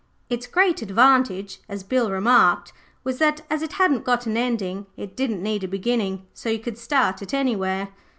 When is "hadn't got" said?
3.73-4.25